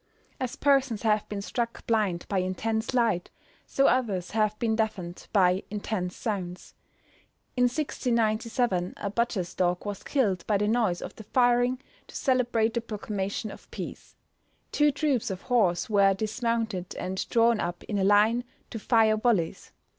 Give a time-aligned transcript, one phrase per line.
[0.39, 3.29] As persons have been struck blind by intense light,
[3.67, 6.73] so others have been deafened by intense sounds.
[7.55, 12.73] In 1697 a butcher's dog was killed by the noise of the firing to celebrate
[12.73, 14.15] the proclamation of peace.
[14.71, 19.71] Two troops of horse were dismounted, and drawn up in a line to fire volleys.